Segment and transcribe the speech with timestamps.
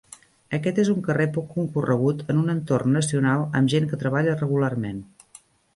[0.57, 5.07] Aquest és un carrer poc concorregut en un entorn nacional amb gent que treballa regularment.